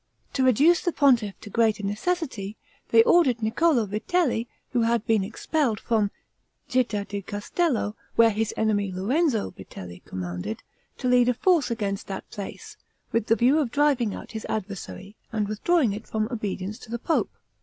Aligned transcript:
To 0.33 0.43
reduce 0.43 0.81
the 0.81 0.91
pontiff 0.91 1.39
to 1.41 1.51
greater 1.51 1.83
necessity, 1.83 2.57
they 2.89 3.03
ordered 3.03 3.43
Niccolo 3.43 3.85
Vitelli, 3.85 4.47
who 4.71 4.81
had 4.81 5.05
been 5.05 5.23
expelled 5.23 5.79
from 5.79 6.09
Citta 6.67 7.05
di 7.07 7.21
Castello, 7.21 7.95
where 8.15 8.31
his 8.31 8.51
enemy 8.57 8.91
Lorenzo 8.91 9.51
Vitelli 9.51 9.99
commanded, 10.03 10.63
to 10.97 11.07
lead 11.07 11.29
a 11.29 11.35
force 11.35 11.69
against 11.69 12.07
that 12.07 12.27
place, 12.31 12.77
with 13.11 13.27
the 13.27 13.35
view 13.35 13.59
of 13.59 13.69
driving 13.69 14.15
out 14.15 14.31
his 14.31 14.43
adversary 14.49 15.15
and 15.31 15.47
withdrawing 15.47 15.93
it 15.93 16.07
from 16.07 16.27
obedience 16.31 16.79
to 16.79 16.89
the 16.89 16.97
pope. 16.97 17.29